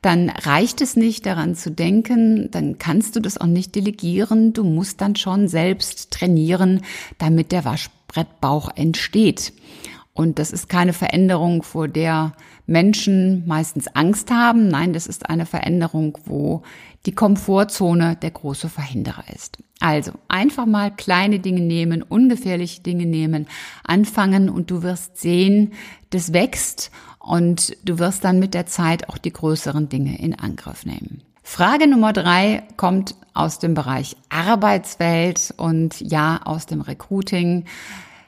dann 0.00 0.30
reicht 0.30 0.80
es 0.80 0.96
nicht 0.96 1.26
daran 1.26 1.54
zu 1.54 1.70
denken, 1.70 2.50
dann 2.50 2.78
kannst 2.78 3.16
du 3.16 3.20
das 3.20 3.38
auch 3.38 3.46
nicht 3.46 3.74
delegieren, 3.74 4.52
du 4.52 4.64
musst 4.64 5.00
dann 5.00 5.16
schon 5.16 5.48
selbst 5.48 6.10
trainieren, 6.10 6.82
damit 7.18 7.52
der 7.52 7.64
Waschbrettbauch 7.64 8.70
entsteht. 8.74 9.52
Und 10.16 10.38
das 10.38 10.52
ist 10.52 10.68
keine 10.68 10.92
Veränderung, 10.92 11.64
vor 11.64 11.88
der 11.88 12.34
Menschen 12.66 13.44
meistens 13.46 13.88
Angst 13.88 14.30
haben. 14.30 14.68
Nein, 14.68 14.92
das 14.92 15.08
ist 15.08 15.28
eine 15.28 15.44
Veränderung, 15.44 16.16
wo 16.24 16.62
die 17.04 17.14
Komfortzone 17.14 18.16
der 18.16 18.30
große 18.30 18.68
Verhinderer 18.68 19.24
ist. 19.34 19.58
Also 19.80 20.12
einfach 20.28 20.66
mal 20.66 20.92
kleine 20.92 21.40
Dinge 21.40 21.60
nehmen, 21.60 22.02
ungefährliche 22.02 22.80
Dinge 22.80 23.06
nehmen, 23.06 23.48
anfangen 23.82 24.48
und 24.48 24.70
du 24.70 24.84
wirst 24.84 25.18
sehen, 25.18 25.72
das 26.10 26.32
wächst 26.32 26.92
und 27.18 27.76
du 27.84 27.98
wirst 27.98 28.22
dann 28.22 28.38
mit 28.38 28.54
der 28.54 28.66
Zeit 28.66 29.08
auch 29.08 29.18
die 29.18 29.32
größeren 29.32 29.88
Dinge 29.88 30.18
in 30.18 30.38
Angriff 30.38 30.86
nehmen. 30.86 31.22
Frage 31.42 31.88
Nummer 31.88 32.12
drei 32.12 32.62
kommt 32.76 33.16
aus 33.34 33.58
dem 33.58 33.74
Bereich 33.74 34.16
Arbeitswelt 34.30 35.52
und 35.56 36.00
ja, 36.00 36.40
aus 36.44 36.66
dem 36.66 36.80
Recruiting. 36.80 37.64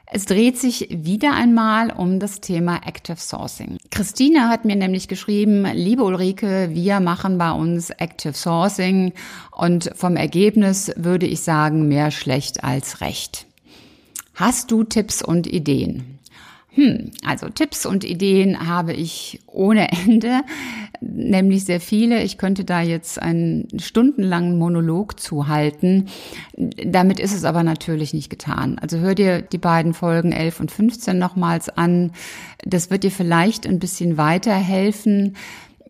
Es 0.08 0.24
dreht 0.24 0.56
sich 0.56 0.86
wieder 0.90 1.34
einmal 1.34 1.90
um 1.90 2.20
das 2.20 2.40
Thema 2.40 2.80
Active 2.86 3.16
Sourcing. 3.16 3.78
Christine 3.90 4.48
hat 4.48 4.64
mir 4.64 4.76
nämlich 4.76 5.08
geschrieben, 5.08 5.66
liebe 5.74 6.04
Ulrike, 6.04 6.70
wir 6.72 7.00
machen 7.00 7.38
bei 7.38 7.50
uns 7.50 7.90
Active 7.90 8.34
Sourcing 8.34 9.12
und 9.50 9.90
vom 9.96 10.14
Ergebnis 10.14 10.92
würde 10.94 11.26
ich 11.26 11.40
sagen, 11.40 11.88
mehr 11.88 12.12
schlecht 12.12 12.62
als 12.62 13.00
recht. 13.00 13.46
Hast 14.36 14.70
du 14.70 14.84
Tipps 14.84 15.22
und 15.22 15.48
Ideen? 15.48 16.18
Hm, 16.76 17.10
also 17.24 17.48
Tipps 17.48 17.84
und 17.84 18.04
Ideen 18.04 18.68
habe 18.68 18.92
ich 18.92 19.40
ohne 19.46 19.90
Ende, 19.90 20.42
nämlich 21.00 21.64
sehr 21.64 21.80
viele. 21.80 22.22
Ich 22.22 22.38
könnte 22.38 22.64
da 22.64 22.80
jetzt 22.80 23.20
einen 23.20 23.68
stundenlangen 23.78 24.58
Monolog 24.58 25.18
zuhalten. 25.20 26.08
Damit 26.56 27.20
ist 27.20 27.34
es 27.34 27.44
aber 27.44 27.62
natürlich 27.62 28.14
nicht 28.14 28.30
getan. 28.30 28.78
Also 28.78 28.98
hör 28.98 29.14
dir 29.14 29.42
die 29.42 29.58
beiden 29.58 29.94
Folgen 29.94 30.32
11 30.32 30.60
und 30.60 30.70
15 30.70 31.18
nochmals 31.18 31.68
an. 31.68 32.12
Das 32.64 32.90
wird 32.90 33.04
dir 33.04 33.10
vielleicht 33.10 33.66
ein 33.66 33.78
bisschen 33.78 34.16
weiterhelfen 34.16 35.36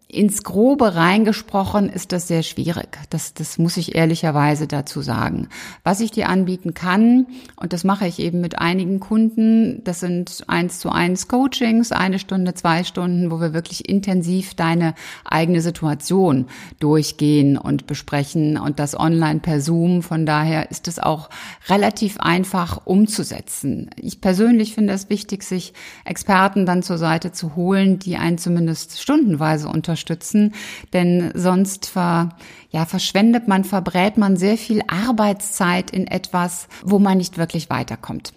ins 0.08 0.44
Grobe 0.44 0.94
reingesprochen 0.94 1.88
ist 1.90 2.12
das 2.12 2.28
sehr 2.28 2.44
schwierig. 2.44 2.96
Das, 3.10 3.34
das 3.34 3.58
muss 3.58 3.76
ich 3.76 3.96
ehrlicherweise 3.96 4.68
dazu 4.68 5.02
sagen. 5.02 5.48
Was 5.82 5.98
ich 5.98 6.12
dir 6.12 6.28
anbieten 6.28 6.75
kann, 6.75 7.26
und 7.56 7.72
das 7.72 7.82
mache 7.82 8.06
ich 8.06 8.20
eben 8.20 8.40
mit 8.40 8.56
einigen 8.56 9.00
Kunden, 9.00 9.82
das 9.82 9.98
sind 9.98 10.44
eins 10.46 10.78
zu 10.78 10.90
eins 10.90 11.26
Coachings, 11.26 11.90
eine 11.90 12.20
Stunde, 12.20 12.54
zwei 12.54 12.84
Stunden, 12.84 13.32
wo 13.32 13.40
wir 13.40 13.52
wirklich 13.52 13.88
intensiv 13.88 14.54
deine 14.54 14.94
eigene 15.25 15.60
Situation 15.60 16.46
durchgehen 16.78 17.58
und 17.58 17.88
besprechen 17.88 18.58
und 18.58 18.78
das 18.78 18.98
online 18.98 19.40
per 19.40 19.60
Zoom. 19.60 20.04
Von 20.04 20.25
daher 20.25 20.70
ist 20.70 20.86
es 20.86 21.00
auch 21.00 21.30
relativ 21.68 22.20
einfach 22.20 22.82
umzusetzen. 22.84 23.90
Ich 23.96 24.20
persönlich 24.20 24.72
finde 24.72 24.92
es 24.92 25.10
wichtig, 25.10 25.42
sich 25.42 25.72
Experten 26.04 26.64
dann 26.64 26.84
zur 26.84 26.96
Seite 26.98 27.32
zu 27.32 27.56
holen, 27.56 27.98
die 27.98 28.16
einen 28.16 28.38
zumindest 28.38 29.00
stundenweise 29.00 29.68
unterstützen 29.68 29.95
unterstützen, 29.96 30.52
denn 30.92 31.32
sonst 31.34 31.86
ver, 31.86 32.28
ja, 32.70 32.84
verschwendet 32.84 33.48
man, 33.48 33.64
verbrät 33.64 34.18
man 34.18 34.36
sehr 34.36 34.58
viel 34.58 34.82
Arbeitszeit 34.88 35.90
in 35.90 36.06
etwas, 36.06 36.68
wo 36.84 36.98
man 36.98 37.16
nicht 37.16 37.38
wirklich 37.38 37.70
weiterkommt. 37.70 38.34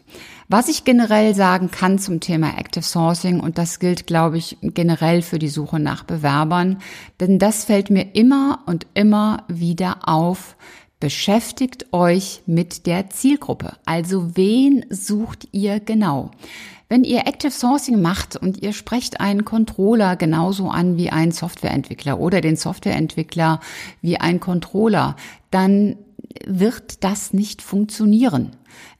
Was 0.47 0.69
ich 0.69 0.85
generell 0.85 1.35
sagen 1.35 1.69
kann 1.69 1.99
zum 1.99 2.21
Thema 2.21 2.57
Active 2.57 2.83
Sourcing, 2.83 3.41
und 3.41 3.57
das 3.57 3.79
gilt, 3.79 4.07
glaube 4.07 4.37
ich, 4.37 4.57
generell 4.61 5.21
für 5.21 5.37
die 5.37 5.49
Suche 5.49 5.79
nach 5.79 6.03
Bewerbern, 6.03 6.77
denn 7.19 7.37
das 7.37 7.65
fällt 7.65 7.89
mir 7.89 8.15
immer 8.15 8.59
und 8.65 8.87
immer 8.93 9.43
wieder 9.49 10.07
auf, 10.07 10.55
beschäftigt 10.99 11.93
euch 11.93 12.41
mit 12.45 12.85
der 12.85 13.09
Zielgruppe. 13.09 13.73
Also 13.85 14.35
wen 14.35 14.85
sucht 14.89 15.47
ihr 15.51 15.79
genau? 15.79 16.31
Wenn 16.89 17.03
ihr 17.03 17.27
Active 17.27 17.51
Sourcing 17.51 18.01
macht 18.01 18.35
und 18.35 18.63
ihr 18.63 18.73
sprecht 18.73 19.21
einen 19.21 19.45
Controller 19.45 20.15
genauso 20.15 20.69
an 20.69 20.97
wie 20.97 21.11
einen 21.11 21.31
Softwareentwickler 21.31 22.19
oder 22.19 22.41
den 22.41 22.55
Softwareentwickler 22.55 23.59
wie 24.01 24.17
ein 24.17 24.39
Controller, 24.39 25.15
dann 25.51 25.97
wird 26.45 27.03
das 27.03 27.31
nicht 27.31 27.61
funktionieren. 27.61 28.55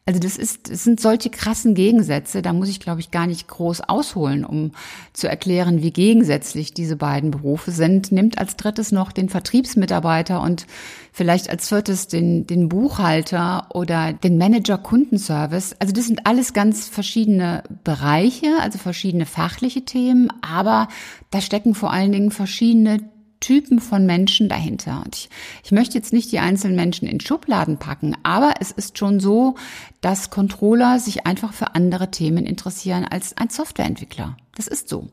Also 0.10 0.20
das 0.20 0.38
ist, 0.38 0.72
das 0.72 0.84
sind 0.84 1.00
solche 1.00 1.30
krassen 1.30 1.76
Gegensätze, 1.76 2.42
da 2.42 2.52
muss 2.52 2.68
ich, 2.68 2.80
glaube 2.80 3.00
ich, 3.00 3.12
gar 3.12 3.28
nicht 3.28 3.48
groß 3.48 3.82
ausholen, 3.82 4.44
um 4.44 4.72
zu 5.14 5.30
erklären, 5.30 5.84
wie 5.84 5.92
gegensätzlich 5.92 6.74
diese 6.74 6.96
beiden 6.96 7.30
Berufe 7.30 7.70
sind. 7.70 8.12
Nimmt 8.12 8.40
als 8.40 8.56
drittes 8.56 8.92
noch 8.92 9.12
den 9.12 9.30
Vertriebsmitarbeiter 9.30 10.42
und 10.42 10.66
vielleicht 11.12 11.52
als 11.52 11.70
viertes 11.70 12.08
den, 12.08 12.48
den 12.48 12.70
Buchhalter 12.70 13.68
oder 13.72 14.12
den 14.12 14.40
Manager 14.40 14.80
Kundenservice. 14.80 15.76
Also 15.78 15.94
das 15.94 16.08
sind 16.08 16.26
alles 16.26 16.54
ganz 16.54 16.88
verschiedene 16.88 17.62
Bereiche, 17.84 18.48
also 18.62 18.80
verschiedene 18.80 19.28
fachliche 19.28 19.86
Themen, 19.86 20.30
aber 20.42 20.88
da 21.30 21.40
stecken 21.40 21.76
vor 21.76 21.94
allen 21.94 22.12
Dingen 22.12 22.32
verschiedene 22.32 22.98
Typen 23.40 23.80
von 23.80 24.06
Menschen 24.06 24.50
dahinter. 24.50 25.02
Und 25.06 25.16
ich, 25.16 25.30
ich 25.64 25.72
möchte 25.72 25.98
jetzt 25.98 26.14
nicht 26.14 26.32
die 26.32 26.40
einzelnen 26.40 26.76
Menschen 26.76 27.08
in 27.08 27.20
Schubladen 27.20 27.78
packen, 27.78 28.16
aber 28.24 28.56
es 28.60 28.72
ist 28.72 28.98
schon 28.98 29.20
so, 29.20 29.56
dass 30.02 30.30
Controller 30.30 31.00
sich 31.00 31.26
einfach 31.26 31.54
für 31.54 31.76
andere 31.76 32.12
Themen 32.12 32.46
interessieren 32.46 33.06
als 33.06 33.38
ein 33.38 33.50
Softwareentwickler. 33.50 34.38
Das 34.56 34.68
ist 34.68 34.90
so. 34.90 35.10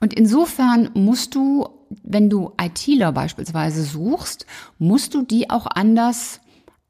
Und 0.00 0.12
insofern 0.14 0.90
musst 0.94 1.34
du, 1.34 1.68
wenn 2.02 2.28
du 2.28 2.52
ITler 2.60 3.12
beispielsweise 3.12 3.84
suchst, 3.84 4.46
musst 4.78 5.14
du 5.14 5.22
die 5.22 5.50
auch 5.50 5.66
anders 5.66 6.40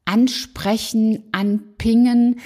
ansprechen, 0.05 1.23
anpingen, 1.31 2.39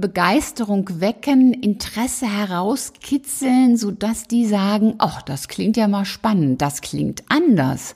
Begeisterung 0.00 1.00
wecken, 1.00 1.52
Interesse 1.52 2.26
herauskitzeln, 2.26 3.76
so 3.76 3.90
dass 3.90 4.28
die 4.28 4.46
sagen, 4.46 4.94
ach, 4.98 5.22
das 5.22 5.48
klingt 5.48 5.76
ja 5.76 5.88
mal 5.88 6.04
spannend, 6.04 6.62
das 6.62 6.80
klingt 6.80 7.22
anders 7.28 7.94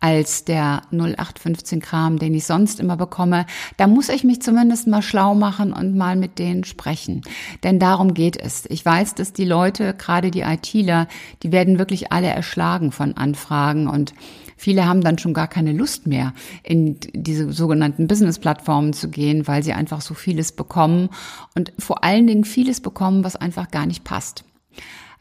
als 0.00 0.44
der 0.44 0.82
0815 0.92 1.80
Kram, 1.80 2.18
den 2.18 2.32
ich 2.34 2.44
sonst 2.44 2.78
immer 2.78 2.96
bekomme. 2.96 3.46
Da 3.76 3.88
muss 3.88 4.08
ich 4.08 4.22
mich 4.22 4.40
zumindest 4.40 4.86
mal 4.86 5.02
schlau 5.02 5.34
machen 5.34 5.72
und 5.72 5.96
mal 5.96 6.14
mit 6.14 6.38
denen 6.38 6.64
sprechen. 6.64 7.22
Denn 7.64 7.80
darum 7.80 8.14
geht 8.14 8.36
es. 8.36 8.64
Ich 8.66 8.84
weiß, 8.84 9.16
dass 9.16 9.32
die 9.32 9.44
Leute, 9.44 9.94
gerade 9.94 10.30
die 10.30 10.42
ITler, 10.42 11.08
die 11.42 11.50
werden 11.50 11.78
wirklich 11.78 12.12
alle 12.12 12.28
erschlagen 12.28 12.92
von 12.92 13.16
Anfragen 13.16 13.88
und 13.88 14.14
Viele 14.58 14.86
haben 14.86 15.00
dann 15.00 15.18
schon 15.18 15.32
gar 15.32 15.46
keine 15.46 15.72
Lust 15.72 16.06
mehr, 16.06 16.34
in 16.64 16.98
diese 17.14 17.52
sogenannten 17.52 18.08
Business-Plattformen 18.08 18.92
zu 18.92 19.08
gehen, 19.08 19.46
weil 19.46 19.62
sie 19.62 19.72
einfach 19.72 20.00
so 20.00 20.14
vieles 20.14 20.52
bekommen 20.52 21.10
und 21.54 21.72
vor 21.78 22.04
allen 22.04 22.26
Dingen 22.26 22.44
vieles 22.44 22.80
bekommen, 22.80 23.24
was 23.24 23.36
einfach 23.36 23.70
gar 23.70 23.86
nicht 23.86 24.04
passt. 24.04 24.44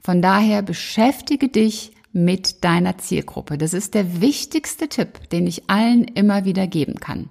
Von 0.02 0.22
daher 0.22 0.64
beschäftige 0.64 1.50
dich 1.50 1.92
mit 2.14 2.64
deiner 2.64 2.98
Zielgruppe. 2.98 3.60
Das 3.60 3.74
ist 3.74 3.94
der 3.94 4.22
wichtigste 4.22 4.88
Tipp, 4.88 5.30
den 5.30 5.46
ich 5.46 5.70
allen 5.70 6.04
immer 6.04 6.46
wieder 6.46 6.66
geben 6.66 6.96
kann. 6.96 7.30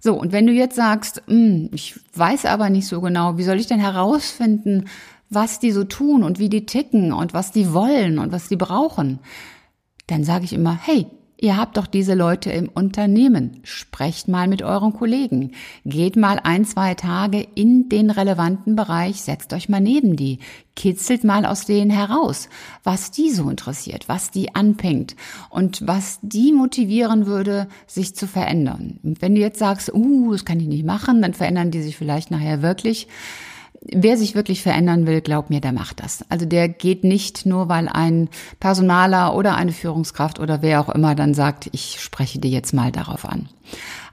So, 0.00 0.14
und 0.14 0.32
wenn 0.32 0.46
du 0.46 0.52
jetzt 0.52 0.76
sagst, 0.76 1.22
hm, 1.26 1.70
ich 1.72 1.98
weiß 2.14 2.46
aber 2.46 2.70
nicht 2.70 2.88
so 2.88 3.00
genau, 3.00 3.38
wie 3.38 3.44
soll 3.44 3.60
ich 3.60 3.66
denn 3.66 3.80
herausfinden, 3.80 4.86
was 5.30 5.58
die 5.58 5.72
so 5.72 5.84
tun 5.84 6.22
und 6.22 6.38
wie 6.38 6.48
die 6.48 6.66
ticken 6.66 7.12
und 7.12 7.34
was 7.34 7.52
die 7.52 7.72
wollen 7.72 8.18
und 8.18 8.32
was 8.32 8.48
die 8.48 8.56
brauchen, 8.56 9.20
dann 10.06 10.24
sage 10.24 10.44
ich 10.44 10.52
immer, 10.52 10.78
hey, 10.80 11.06
Ihr 11.38 11.58
habt 11.58 11.76
doch 11.76 11.86
diese 11.86 12.14
Leute 12.14 12.50
im 12.50 12.68
Unternehmen. 12.68 13.60
Sprecht 13.62 14.26
mal 14.26 14.48
mit 14.48 14.62
euren 14.62 14.94
Kollegen. 14.94 15.52
Geht 15.84 16.16
mal 16.16 16.40
ein, 16.42 16.64
zwei 16.64 16.94
Tage 16.94 17.46
in 17.54 17.90
den 17.90 18.08
relevanten 18.10 18.74
Bereich, 18.74 19.20
setzt 19.20 19.52
euch 19.52 19.68
mal 19.68 19.82
neben 19.82 20.16
die. 20.16 20.38
Kitzelt 20.76 21.24
mal 21.24 21.44
aus 21.44 21.66
denen 21.66 21.90
heraus, 21.90 22.48
was 22.84 23.10
die 23.10 23.30
so 23.30 23.50
interessiert, 23.50 24.08
was 24.08 24.30
die 24.30 24.54
anpingt 24.54 25.14
und 25.50 25.86
was 25.86 26.18
die 26.22 26.52
motivieren 26.52 27.26
würde, 27.26 27.68
sich 27.86 28.14
zu 28.14 28.26
verändern. 28.26 28.98
Und 29.02 29.20
wenn 29.20 29.34
du 29.34 29.40
jetzt 29.40 29.58
sagst, 29.58 29.92
uh, 29.92 30.32
das 30.32 30.46
kann 30.46 30.60
ich 30.60 30.68
nicht 30.68 30.86
machen, 30.86 31.20
dann 31.20 31.34
verändern 31.34 31.70
die 31.70 31.82
sich 31.82 31.96
vielleicht 31.96 32.30
nachher 32.30 32.62
wirklich 32.62 33.08
wer 33.92 34.16
sich 34.16 34.34
wirklich 34.34 34.62
verändern 34.62 35.06
will, 35.06 35.20
glaub 35.20 35.50
mir, 35.50 35.60
der 35.60 35.72
macht 35.72 36.02
das. 36.02 36.24
Also 36.28 36.46
der 36.46 36.68
geht 36.68 37.04
nicht 37.04 37.46
nur, 37.46 37.68
weil 37.68 37.88
ein 37.88 38.28
Personaler 38.60 39.34
oder 39.34 39.56
eine 39.56 39.72
Führungskraft 39.72 40.38
oder 40.38 40.62
wer 40.62 40.80
auch 40.80 40.88
immer 40.88 41.14
dann 41.14 41.34
sagt, 41.34 41.68
ich 41.72 42.00
spreche 42.00 42.38
dir 42.38 42.50
jetzt 42.50 42.72
mal 42.72 42.92
darauf 42.92 43.24
an. 43.24 43.48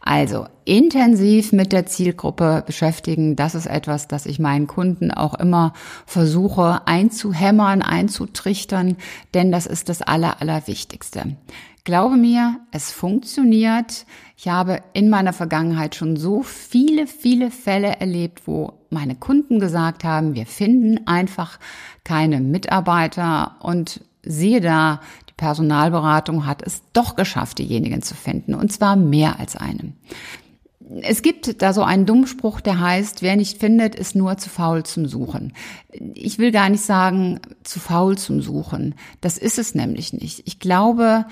Also 0.05 0.47
intensiv 0.65 1.53
mit 1.53 1.71
der 1.71 1.85
Zielgruppe 1.85 2.63
beschäftigen, 2.65 3.37
das 3.37 3.55
ist 3.55 3.67
etwas, 3.67 4.09
das 4.09 4.25
ich 4.25 4.37
meinen 4.37 4.67
Kunden 4.67 5.11
auch 5.11 5.33
immer 5.33 5.71
versuche 6.05 6.81
einzuhämmern, 6.85 7.81
einzutrichtern, 7.81 8.97
denn 9.33 9.51
das 9.51 9.65
ist 9.65 9.87
das 9.87 10.01
Aller, 10.01 10.41
Allerwichtigste. 10.41 11.37
Glaube 11.85 12.15
mir, 12.15 12.61
es 12.71 12.91
funktioniert. 12.91 14.05
Ich 14.37 14.47
habe 14.47 14.81
in 14.93 15.09
meiner 15.09 15.33
Vergangenheit 15.33 15.95
schon 15.95 16.15
so 16.15 16.41
viele, 16.41 17.07
viele 17.07 17.51
Fälle 17.51 17.99
erlebt, 17.99 18.47
wo 18.47 18.73
meine 18.89 19.15
Kunden 19.15 19.59
gesagt 19.59 20.05
haben, 20.05 20.33
wir 20.33 20.45
finden 20.45 21.05
einfach 21.07 21.59
keine 22.05 22.39
Mitarbeiter 22.39 23.57
und 23.59 23.99
siehe 24.21 24.61
da, 24.61 25.01
die 25.29 25.33
Personalberatung 25.33 26.45
hat 26.45 26.61
es 26.65 26.83
doch 26.93 27.17
geschafft, 27.17 27.59
diejenigen 27.59 28.01
zu 28.01 28.15
finden, 28.15 28.53
und 28.53 28.71
zwar 28.71 28.95
mehr 28.95 29.39
als 29.41 29.57
einem. 29.57 29.93
Es 31.01 31.21
gibt 31.21 31.61
da 31.61 31.73
so 31.73 31.83
einen 31.83 32.05
Dummspruch, 32.05 32.61
der 32.61 32.79
heißt, 32.79 33.21
wer 33.21 33.35
nicht 33.35 33.59
findet, 33.59 33.95
ist 33.95 34.15
nur 34.15 34.37
zu 34.37 34.49
faul 34.49 34.83
zum 34.83 35.07
Suchen. 35.07 35.53
Ich 36.13 36.39
will 36.39 36.51
gar 36.51 36.69
nicht 36.69 36.83
sagen, 36.83 37.39
zu 37.63 37.79
faul 37.79 38.17
zum 38.17 38.41
Suchen. 38.41 38.95
Das 39.21 39.37
ist 39.37 39.57
es 39.57 39.75
nämlich 39.75 40.13
nicht. 40.13 40.43
Ich 40.45 40.59
glaube, 40.59 41.25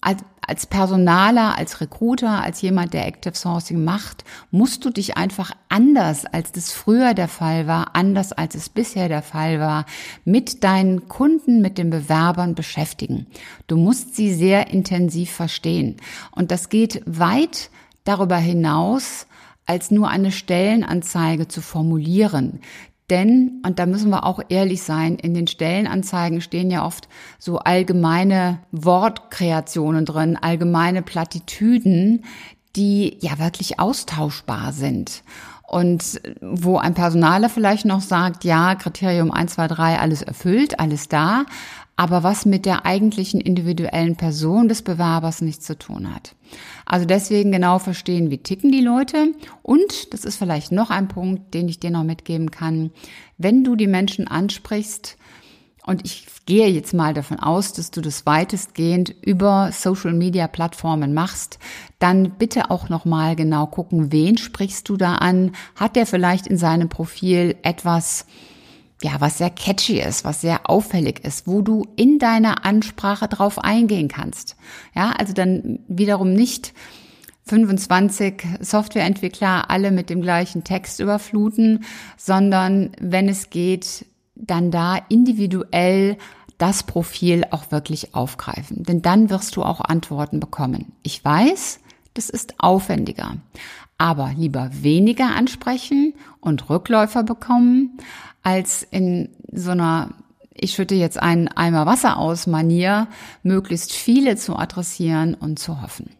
als, 0.00 0.22
als 0.46 0.66
Personaler, 0.66 1.56
als 1.56 1.80
Recruiter, 1.80 2.42
als 2.42 2.60
jemand, 2.60 2.92
der 2.92 3.06
Active 3.06 3.34
Sourcing 3.34 3.84
macht, 3.84 4.24
musst 4.50 4.84
du 4.84 4.90
dich 4.90 5.16
einfach 5.16 5.52
anders, 5.68 6.26
als 6.26 6.52
das 6.52 6.72
früher 6.72 7.14
der 7.14 7.28
Fall 7.28 7.66
war, 7.66 7.94
anders 7.94 8.32
als 8.32 8.54
es 8.54 8.68
bisher 8.68 9.08
der 9.08 9.22
Fall 9.22 9.60
war, 9.60 9.86
mit 10.24 10.64
deinen 10.64 11.08
Kunden, 11.08 11.62
mit 11.62 11.78
den 11.78 11.90
Bewerbern 11.90 12.54
beschäftigen. 12.54 13.26
Du 13.66 13.76
musst 13.76 14.16
sie 14.16 14.34
sehr 14.34 14.68
intensiv 14.70 15.30
verstehen. 15.30 15.96
Und 16.32 16.50
das 16.50 16.68
geht 16.68 17.02
weit 17.06 17.70
darüber 18.04 18.36
hinaus, 18.36 19.26
als 19.64 19.90
nur 19.90 20.08
eine 20.08 20.32
Stellenanzeige 20.32 21.48
zu 21.48 21.62
formulieren. 21.62 22.60
Denn, 23.12 23.60
und 23.62 23.78
da 23.78 23.84
müssen 23.84 24.08
wir 24.08 24.24
auch 24.24 24.40
ehrlich 24.48 24.82
sein, 24.82 25.16
in 25.16 25.34
den 25.34 25.46
Stellenanzeigen 25.46 26.40
stehen 26.40 26.70
ja 26.70 26.86
oft 26.86 27.08
so 27.38 27.58
allgemeine 27.58 28.60
Wortkreationen 28.72 30.06
drin, 30.06 30.38
allgemeine 30.40 31.02
Plattitüden, 31.02 32.24
die 32.74 33.18
ja 33.20 33.38
wirklich 33.38 33.78
austauschbar 33.78 34.72
sind. 34.72 35.24
Und 35.68 36.22
wo 36.40 36.78
ein 36.78 36.94
Personaler 36.94 37.50
vielleicht 37.50 37.84
noch 37.84 38.00
sagt, 38.00 38.44
ja, 38.44 38.76
Kriterium 38.76 39.30
1, 39.30 39.56
2, 39.56 39.68
3, 39.68 39.98
alles 39.98 40.22
erfüllt, 40.22 40.80
alles 40.80 41.08
da, 41.08 41.44
aber 41.96 42.22
was 42.22 42.46
mit 42.46 42.66
der 42.66 42.86
eigentlichen 42.86 43.40
individuellen 43.40 44.16
Person 44.16 44.68
des 44.68 44.82
Bewerbers 44.82 45.40
nichts 45.40 45.66
zu 45.66 45.78
tun 45.78 46.14
hat. 46.14 46.34
Also 46.86 47.06
deswegen 47.06 47.52
genau 47.52 47.78
verstehen, 47.78 48.30
wie 48.30 48.38
ticken 48.38 48.72
die 48.72 48.80
Leute. 48.80 49.32
Und, 49.62 50.12
das 50.12 50.24
ist 50.24 50.36
vielleicht 50.36 50.72
noch 50.72 50.90
ein 50.90 51.08
Punkt, 51.08 51.54
den 51.54 51.68
ich 51.68 51.80
dir 51.80 51.90
noch 51.90 52.04
mitgeben 52.04 52.50
kann, 52.50 52.90
wenn 53.38 53.64
du 53.64 53.76
die 53.76 53.86
Menschen 53.86 54.26
ansprichst, 54.26 55.16
und 55.84 56.04
ich 56.04 56.26
gehe 56.46 56.68
jetzt 56.68 56.94
mal 56.94 57.12
davon 57.12 57.40
aus, 57.40 57.72
dass 57.72 57.90
du 57.90 58.00
das 58.00 58.24
weitestgehend 58.24 59.14
über 59.20 59.70
Social 59.72 60.12
Media 60.12 60.46
Plattformen 60.46 61.12
machst, 61.12 61.58
dann 61.98 62.30
bitte 62.38 62.70
auch 62.70 62.88
noch 62.88 63.04
mal 63.04 63.34
genau 63.34 63.66
gucken, 63.66 64.12
wen 64.12 64.38
sprichst 64.38 64.88
du 64.88 64.96
da 64.96 65.16
an? 65.16 65.52
Hat 65.74 65.96
der 65.96 66.06
vielleicht 66.06 66.46
in 66.46 66.56
seinem 66.56 66.88
Profil 66.88 67.56
etwas 67.62 68.26
ja, 69.02 69.20
was 69.20 69.38
sehr 69.38 69.50
catchy 69.50 70.00
ist, 70.00 70.24
was 70.24 70.40
sehr 70.40 70.68
auffällig 70.68 71.24
ist, 71.24 71.46
wo 71.46 71.62
du 71.62 71.86
in 71.96 72.18
deiner 72.18 72.64
Ansprache 72.64 73.28
drauf 73.28 73.58
eingehen 73.58 74.08
kannst. 74.08 74.56
Ja, 74.94 75.10
also 75.12 75.32
dann 75.32 75.80
wiederum 75.88 76.32
nicht 76.32 76.72
25 77.44 78.44
Softwareentwickler 78.60 79.70
alle 79.70 79.90
mit 79.90 80.10
dem 80.10 80.22
gleichen 80.22 80.64
Text 80.64 81.00
überfluten, 81.00 81.84
sondern 82.16 82.92
wenn 83.00 83.28
es 83.28 83.50
geht, 83.50 84.06
dann 84.34 84.70
da 84.70 84.98
individuell 85.08 86.16
das 86.58 86.84
Profil 86.84 87.44
auch 87.50 87.70
wirklich 87.70 88.14
aufgreifen. 88.14 88.84
Denn 88.84 89.02
dann 89.02 89.30
wirst 89.30 89.56
du 89.56 89.64
auch 89.64 89.80
Antworten 89.80 90.38
bekommen. 90.38 90.92
Ich 91.02 91.24
weiß, 91.24 91.80
das 92.14 92.28
ist 92.30 92.54
aufwendiger. 92.58 93.36
Aber 93.98 94.32
lieber 94.36 94.70
weniger 94.72 95.34
ansprechen 95.34 96.14
und 96.40 96.68
Rückläufer 96.68 97.22
bekommen, 97.22 97.98
als 98.42 98.82
in 98.82 99.28
so 99.52 99.70
einer 99.70 100.10
ich 100.54 100.74
schütte 100.74 100.94
jetzt 100.94 101.20
einen 101.20 101.48
Eimer 101.48 101.86
Wasser 101.86 102.18
aus 102.18 102.46
Manier, 102.46 103.08
möglichst 103.42 103.92
viele 103.92 104.36
zu 104.36 104.56
adressieren 104.56 105.34
und 105.34 105.58
zu 105.58 105.80
hoffen. 105.80 106.10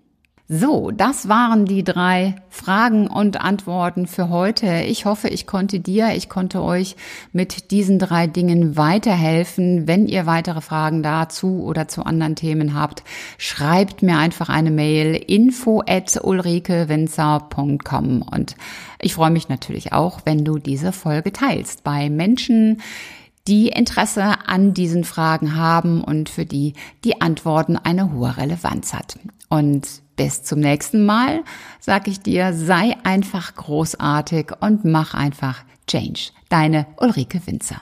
So, 0.54 0.90
das 0.90 1.30
waren 1.30 1.64
die 1.64 1.82
drei 1.82 2.34
Fragen 2.50 3.06
und 3.06 3.40
Antworten 3.40 4.06
für 4.06 4.28
heute. 4.28 4.82
Ich 4.82 5.06
hoffe, 5.06 5.28
ich 5.28 5.46
konnte 5.46 5.80
dir, 5.80 6.10
ich 6.14 6.28
konnte 6.28 6.62
euch 6.62 6.94
mit 7.32 7.70
diesen 7.70 7.98
drei 7.98 8.26
Dingen 8.26 8.76
weiterhelfen. 8.76 9.88
Wenn 9.88 10.06
ihr 10.06 10.26
weitere 10.26 10.60
Fragen 10.60 11.02
dazu 11.02 11.62
oder 11.62 11.88
zu 11.88 12.04
anderen 12.04 12.36
Themen 12.36 12.74
habt, 12.74 13.02
schreibt 13.38 14.02
mir 14.02 14.18
einfach 14.18 14.50
eine 14.50 14.70
Mail 14.70 15.14
info 15.14 15.82
at 15.86 16.20
ulrikewinzer.com 16.22 18.20
und 18.20 18.54
ich 19.00 19.14
freue 19.14 19.30
mich 19.30 19.48
natürlich 19.48 19.94
auch, 19.94 20.20
wenn 20.26 20.44
du 20.44 20.58
diese 20.58 20.92
Folge 20.92 21.32
teilst 21.32 21.82
bei 21.82 22.10
Menschen, 22.10 22.82
die 23.48 23.68
Interesse 23.68 24.34
an 24.46 24.74
diesen 24.74 25.04
Fragen 25.04 25.56
haben 25.56 26.04
und 26.04 26.28
für 26.28 26.44
die 26.44 26.74
die 27.04 27.22
Antworten 27.22 27.78
eine 27.78 28.12
hohe 28.12 28.36
Relevanz 28.36 28.92
hat. 28.92 29.18
Und 29.48 30.01
bis 30.22 30.44
zum 30.44 30.60
nächsten 30.60 31.04
Mal 31.04 31.42
sag 31.80 32.06
ich 32.06 32.20
dir, 32.20 32.52
sei 32.52 32.96
einfach 33.02 33.56
großartig 33.56 34.52
und 34.60 34.84
mach 34.84 35.14
einfach 35.14 35.64
Change. 35.88 36.30
Deine 36.48 36.86
Ulrike 36.98 37.44
Winzer. 37.44 37.80